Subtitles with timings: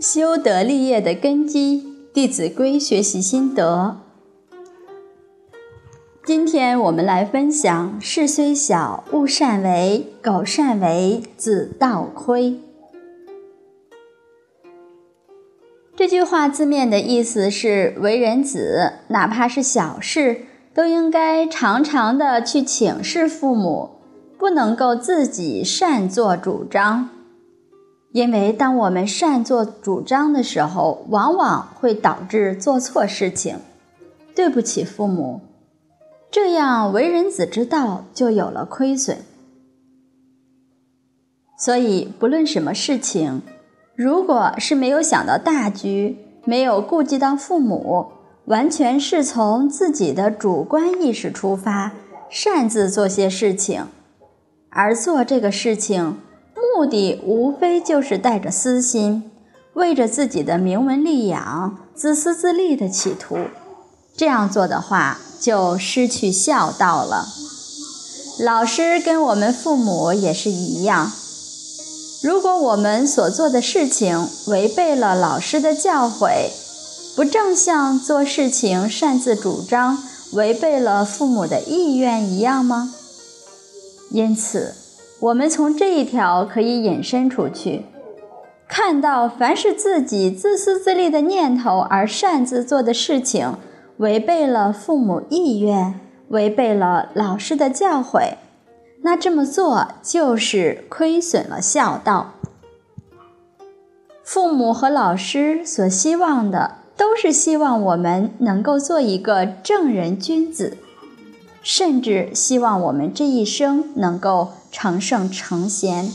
[0.00, 1.82] 修德立业的根基，
[2.14, 3.96] 《弟子规》学习心得。
[6.24, 12.60] 今天我们来分享：事虽小，勿擅为；苟擅为，子道亏。
[15.96, 23.90] 这句话字面的意思是，为人子，哪怕是小事，都应该常常的去请示父母，
[24.38, 27.08] 不能够自己擅作主张。
[28.12, 33.58] 因为当我们擅作主张的时候，往往会导致做错事情，
[34.34, 35.42] 对不起父母，
[36.30, 39.18] 这样为人子之道就有了亏损。
[41.58, 43.42] 所以，不论什么事情，
[43.94, 48.06] 如果是没有想到大局，没有顾及到父母，
[48.46, 51.92] 完全是从自己的主观意识出发，
[52.30, 53.86] 擅自做些事情，
[54.70, 56.16] 而做这个事情。
[56.78, 59.32] 目的无非就是带着私心，
[59.72, 63.36] 为着自己的名闻利养、自私自利的企图。
[64.16, 67.26] 这样做的话，就失去孝道了。
[68.38, 71.10] 老师跟我们父母也是一样。
[72.22, 76.50] 如果我们所做的事情违背了老师的教诲，
[77.16, 80.00] 不正像做事情擅自主张、
[80.30, 82.94] 违背了父母的意愿一样吗？
[84.12, 84.74] 因此。
[85.20, 87.86] 我们从这一条可以引申出去，
[88.68, 93.54] 看到凡是自己自私自利的念头而擅自做的事情，
[93.96, 95.98] 违背了父母意愿，
[96.28, 98.34] 违背了老师的教诲，
[99.02, 102.34] 那这么做就是亏损了孝道。
[104.22, 110.76] 父母和老师所希望的，都是希望我们能够做一个正人君子。
[111.62, 116.12] 甚至希望我们这一生能够成圣成贤。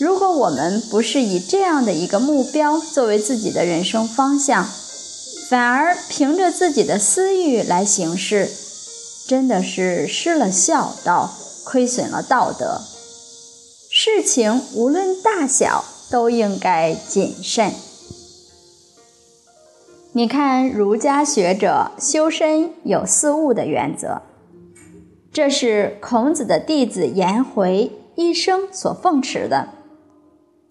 [0.00, 4.66] 如果我们不是以这样的一个目标作为自己的人生方向，
[5.48, 8.50] 反而凭着自己的私欲来行事，
[9.28, 11.32] 真的是失了孝道，
[11.64, 12.80] 亏损了道德。
[13.90, 17.72] 事情无论大小，都应该谨慎。
[20.16, 24.22] 你看，儒家学者修身有四物的原则，
[25.32, 29.70] 这是孔子的弟子颜回一生所奉持的。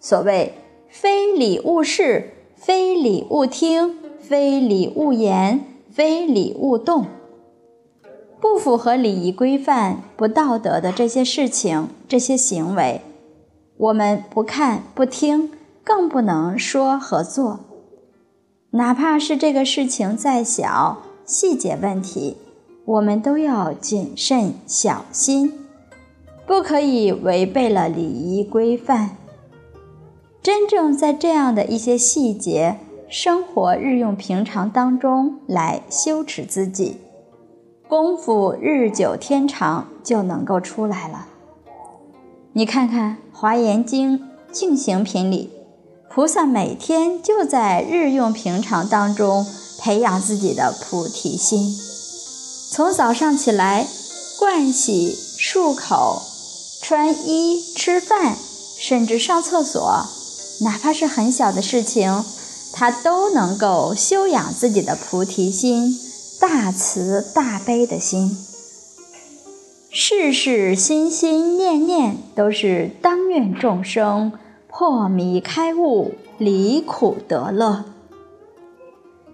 [0.00, 0.54] 所谓
[0.88, 5.62] “非礼勿视，非礼勿听，非礼勿言，
[5.92, 7.04] 非礼勿动”，
[8.40, 13.02] 不符合礼仪规范、不道德的这些事情、这些行为，
[13.76, 15.50] 我们不看、不听，
[15.84, 17.60] 更不能说和做。
[18.76, 22.36] 哪怕是这个事情再小，细节问题，
[22.84, 25.52] 我们都要谨慎小心，
[26.44, 29.10] 不可以违背了礼仪规范。
[30.42, 36.96] 真正在这样的一些细节、生活日用平常当中来修持自己，
[37.86, 41.28] 功夫日久天长就能够出来了。
[42.52, 44.18] 你看看《华严经·
[44.50, 45.53] 净行品》里。
[46.14, 49.44] 菩萨每天就在日用平常当中
[49.80, 51.76] 培养自己的菩提心，
[52.70, 53.84] 从早上起来
[54.38, 56.22] 盥洗、漱口、
[56.80, 58.36] 穿衣、吃饭，
[58.78, 60.06] 甚至上厕所，
[60.60, 62.24] 哪怕是很小的事情，
[62.72, 65.98] 他都能够修养自己的菩提心、
[66.38, 68.38] 大慈大悲的心，
[69.90, 74.30] 事事心心念念都是当愿众生。
[74.76, 77.84] 破迷开悟，离苦得乐。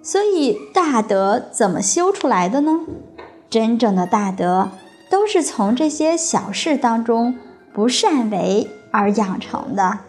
[0.03, 2.81] 所以大德怎么修出来的呢？
[3.49, 4.69] 真正的大德
[5.09, 7.39] 都是从这些小事当中
[7.73, 10.01] 不善为而养成的。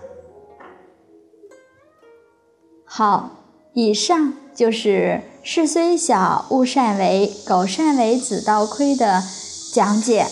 [2.83, 3.31] 好，
[3.71, 9.23] 以上就是“事虽小，勿擅为；苟擅为，子道亏”的
[9.71, 10.25] 讲解。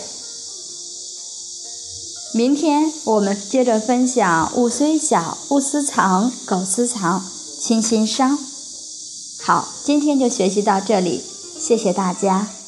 [2.32, 7.24] 明天我们接着分享“物虽小，勿私藏；苟私藏，
[7.58, 8.38] 亲心伤。”
[9.42, 11.24] 好，今天就学习到这里，
[11.58, 12.59] 谢谢大家。